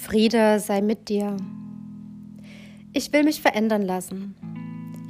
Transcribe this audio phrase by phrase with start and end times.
[0.00, 1.36] Friede sei mit dir.
[2.94, 4.34] Ich will mich verändern lassen,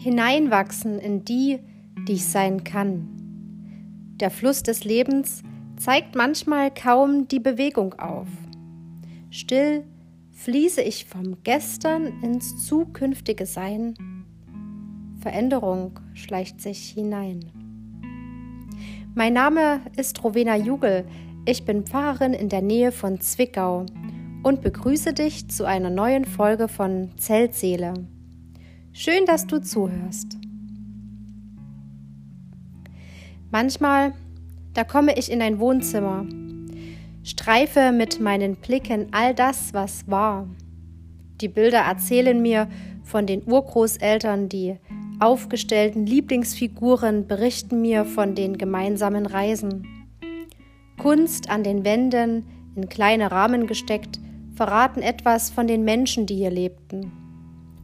[0.01, 1.61] hineinwachsen in die,
[2.09, 3.09] die ich sein kann.
[4.17, 5.45] Der Fluss des Lebens
[5.77, 8.27] zeigt manchmal kaum die Bewegung auf.
[9.31, 9.85] Still
[10.33, 13.95] fließe ich vom Gestern ins zukünftige Sein.
[15.21, 17.53] Veränderung schleicht sich hinein.
[19.15, 21.07] Mein Name ist Rowena Jugel.
[21.47, 23.87] Ich bin Pfarrerin in der Nähe von Zwickau
[24.43, 27.95] und begrüße dich zu einer neuen Folge von Zeltseele.
[28.93, 30.39] Schön, dass du zuhörst.
[33.51, 34.13] Manchmal,
[34.75, 36.25] da komme ich in ein Wohnzimmer,
[37.23, 40.49] streife mit meinen Blicken all das, was war.
[41.41, 42.69] Die Bilder erzählen mir
[43.03, 44.77] von den Urgroßeltern, die
[45.19, 49.87] aufgestellten Lieblingsfiguren berichten mir von den gemeinsamen Reisen.
[50.97, 54.21] Kunst an den Wänden, in kleine Rahmen gesteckt,
[54.55, 57.13] verraten etwas von den Menschen, die hier lebten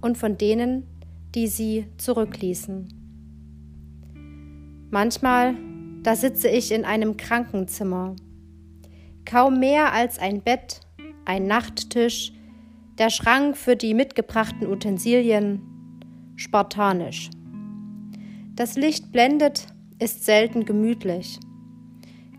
[0.01, 0.87] und von denen,
[1.35, 2.89] die sie zurückließen.
[4.91, 5.55] Manchmal,
[6.03, 8.15] da sitze ich in einem Krankenzimmer.
[9.25, 10.81] Kaum mehr als ein Bett,
[11.25, 12.33] ein Nachttisch,
[12.99, 15.61] der Schrank für die mitgebrachten Utensilien,
[16.37, 17.31] spartanisch.
[18.55, 19.67] Das Licht blendet,
[19.99, 21.39] ist selten gemütlich.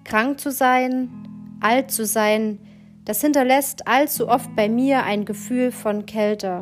[0.04, 1.27] Krank zu sein,
[1.60, 2.60] alt zu sein,
[3.06, 6.62] das hinterlässt allzu oft bei mir ein Gefühl von Kälte.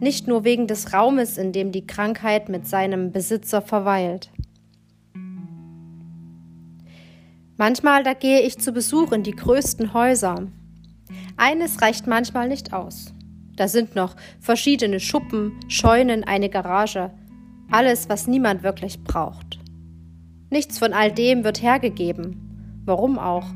[0.00, 4.30] Nicht nur wegen des Raumes, in dem die Krankheit mit seinem Besitzer verweilt.
[7.56, 10.48] Manchmal da gehe ich zu Besuch in die größten Häuser.
[11.36, 13.12] Eines reicht manchmal nicht aus.
[13.56, 17.12] Da sind noch verschiedene Schuppen, Scheunen, eine Garage,
[17.70, 19.58] alles, was niemand wirklich braucht.
[20.50, 22.82] Nichts von all dem wird hergegeben.
[22.84, 23.46] Warum auch?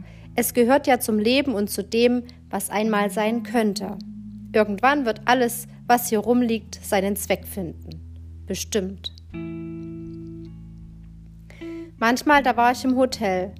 [0.40, 3.98] Es gehört ja zum Leben und zu dem, was einmal sein könnte.
[4.54, 8.44] Irgendwann wird alles, was hier rumliegt, seinen Zweck finden.
[8.46, 9.16] Bestimmt.
[11.98, 13.52] Manchmal, da war ich im Hotel.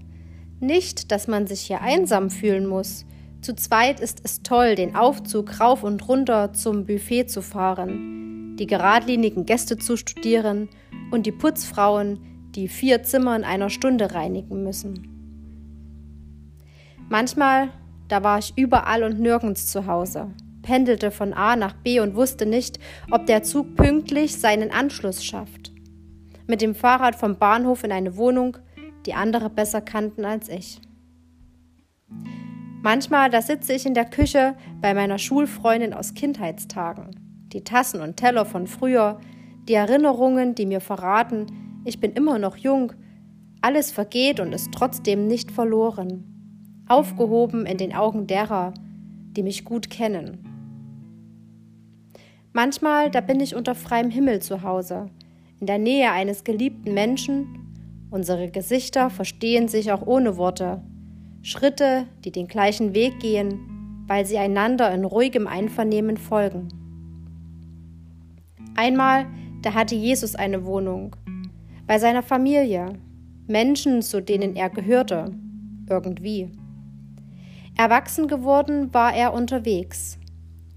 [0.60, 3.04] Nicht, dass man sich hier einsam fühlen muss.
[3.40, 8.68] Zu zweit ist es toll, den Aufzug rauf und runter zum Buffet zu fahren, die
[8.68, 10.68] geradlinigen Gäste zu studieren
[11.10, 12.20] und die Putzfrauen,
[12.54, 15.17] die vier Zimmer in einer Stunde reinigen müssen.
[17.10, 17.70] Manchmal,
[18.08, 20.30] da war ich überall und nirgends zu Hause,
[20.60, 22.78] pendelte von A nach B und wusste nicht,
[23.10, 25.72] ob der Zug pünktlich seinen Anschluss schafft.
[26.46, 28.58] Mit dem Fahrrad vom Bahnhof in eine Wohnung,
[29.06, 30.82] die andere besser kannten als ich.
[32.82, 37.18] Manchmal, da sitze ich in der Küche bei meiner Schulfreundin aus Kindheitstagen.
[37.52, 39.18] Die Tassen und Teller von früher,
[39.66, 41.46] die Erinnerungen, die mir verraten,
[41.86, 42.92] ich bin immer noch jung,
[43.62, 46.37] alles vergeht und ist trotzdem nicht verloren
[46.88, 48.74] aufgehoben in den Augen derer,
[49.36, 50.38] die mich gut kennen.
[52.52, 55.10] Manchmal, da bin ich unter freiem Himmel zu Hause,
[55.60, 57.46] in der Nähe eines geliebten Menschen.
[58.10, 60.82] Unsere Gesichter verstehen sich auch ohne Worte.
[61.42, 66.68] Schritte, die den gleichen Weg gehen, weil sie einander in ruhigem Einvernehmen folgen.
[68.74, 69.26] Einmal,
[69.62, 71.14] da hatte Jesus eine Wohnung,
[71.86, 72.86] bei seiner Familie,
[73.46, 75.32] Menschen, zu denen er gehörte,
[75.88, 76.50] irgendwie.
[77.78, 80.18] Erwachsen geworden war er unterwegs,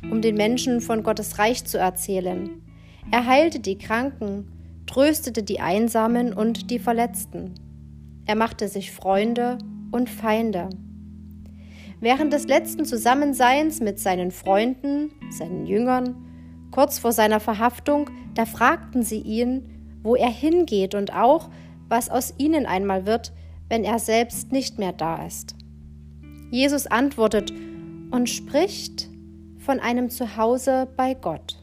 [0.04, 2.62] um den Menschen von Gottes Reich zu erzählen.
[3.10, 7.56] Er heilte die Kranken, tröstete die Einsamen und die Verletzten.
[8.28, 9.58] Er machte sich Freunde
[9.92, 10.70] und Feinde.
[12.00, 16.16] Während des letzten Zusammenseins mit seinen Freunden, seinen Jüngern,
[16.70, 21.50] kurz vor seiner Verhaftung, da fragten sie ihn, wo er hingeht und auch,
[21.90, 23.34] was aus ihnen einmal wird,
[23.70, 25.56] wenn er selbst nicht mehr da ist.
[26.52, 27.52] Jesus antwortet
[28.12, 29.10] und spricht
[29.58, 31.58] von einem Zuhause bei Gott.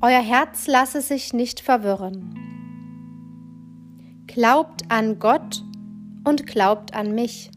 [0.00, 2.34] Euer Herz lasse sich nicht verwirren.
[4.26, 5.62] Glaubt an Gott
[6.24, 7.50] und glaubt an mich.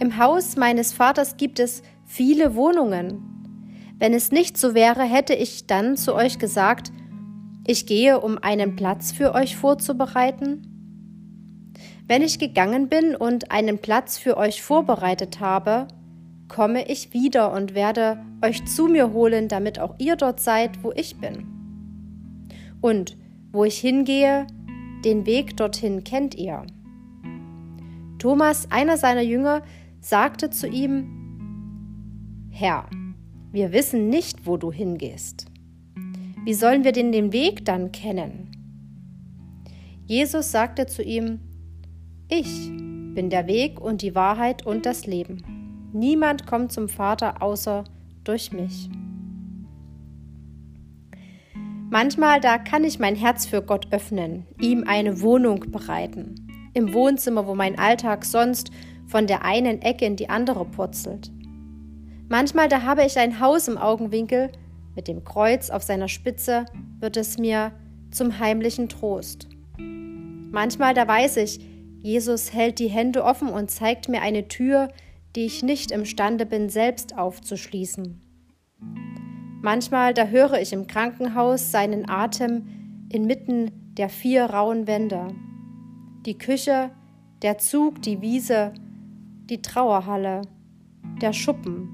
[0.00, 3.22] Im Haus meines Vaters gibt es viele Wohnungen.
[3.98, 6.90] Wenn es nicht so wäre, hätte ich dann zu euch gesagt,
[7.66, 10.75] ich gehe, um einen Platz für euch vorzubereiten?
[12.08, 15.88] Wenn ich gegangen bin und einen Platz für euch vorbereitet habe,
[16.48, 20.92] komme ich wieder und werde euch zu mir holen, damit auch ihr dort seid, wo
[20.92, 21.46] ich bin.
[22.80, 23.16] Und
[23.50, 24.46] wo ich hingehe,
[25.04, 26.64] den Weg dorthin kennt ihr.
[28.18, 29.62] Thomas, einer seiner Jünger,
[30.00, 32.88] sagte zu ihm, Herr,
[33.50, 35.46] wir wissen nicht, wo du hingehst.
[36.44, 38.52] Wie sollen wir denn den Weg dann kennen?
[40.06, 41.40] Jesus sagte zu ihm,
[42.28, 42.70] ich
[43.14, 45.90] bin der Weg und die Wahrheit und das Leben.
[45.92, 47.84] Niemand kommt zum Vater außer
[48.24, 48.90] durch mich.
[51.88, 56.34] Manchmal, da kann ich mein Herz für Gott öffnen, ihm eine Wohnung bereiten.
[56.74, 58.70] Im Wohnzimmer, wo mein Alltag sonst
[59.06, 61.30] von der einen Ecke in die andere purzelt.
[62.28, 64.50] Manchmal, da habe ich ein Haus im Augenwinkel,
[64.96, 66.64] mit dem Kreuz auf seiner Spitze
[66.98, 67.72] wird es mir
[68.10, 69.48] zum heimlichen Trost.
[69.78, 71.60] Manchmal, da weiß ich,
[72.06, 74.90] Jesus hält die Hände offen und zeigt mir eine Tür,
[75.34, 78.20] die ich nicht imstande bin, selbst aufzuschließen.
[79.60, 85.34] Manchmal, da höre ich im Krankenhaus seinen Atem inmitten der vier rauen Wände.
[86.26, 86.92] Die Küche,
[87.42, 88.72] der Zug, die Wiese,
[89.50, 90.42] die Trauerhalle,
[91.20, 91.88] der Schuppen,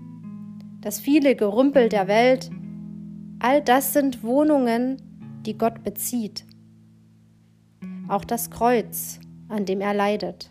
[0.83, 2.51] das viele Gerümpel der Welt,
[3.39, 4.99] all das sind Wohnungen,
[5.47, 6.45] die Gott bezieht.
[8.09, 9.19] Auch das Kreuz,
[9.53, 10.51] an dem er leidet.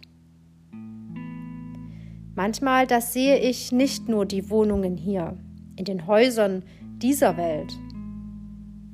[2.36, 5.38] Manchmal, das sehe ich nicht nur die Wohnungen hier,
[5.76, 6.64] in den Häusern
[6.98, 7.78] dieser Welt.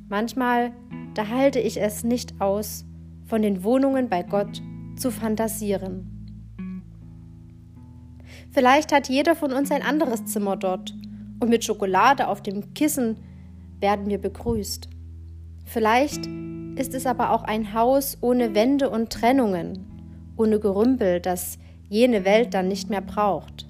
[0.09, 0.71] Manchmal,
[1.13, 2.85] da halte ich es nicht aus,
[3.25, 4.61] von den Wohnungen bei Gott
[4.95, 6.13] zu fantasieren.
[8.51, 10.95] Vielleicht hat jeder von uns ein anderes Zimmer dort
[11.39, 13.17] und mit Schokolade auf dem Kissen
[13.79, 14.89] werden wir begrüßt.
[15.65, 16.25] Vielleicht
[16.75, 19.96] ist es aber auch ein Haus ohne Wände und Trennungen,
[20.37, 21.57] ohne Gerümpel, das
[21.89, 23.67] jene Welt dann nicht mehr braucht.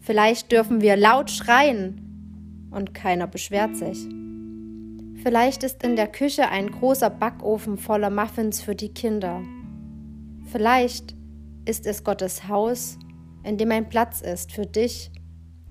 [0.00, 4.06] Vielleicht dürfen wir laut schreien und keiner beschwert sich.
[5.22, 9.42] Vielleicht ist in der Küche ein großer Backofen voller Muffins für die Kinder.
[10.52, 11.16] Vielleicht
[11.64, 12.98] ist es Gottes Haus,
[13.42, 15.10] in dem ein Platz ist für dich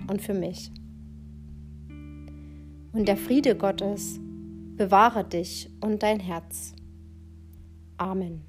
[0.10, 0.72] und für mich.
[2.92, 4.20] Und der Friede Gottes
[4.76, 6.74] bewahre dich und dein Herz.
[7.98, 8.46] Amen.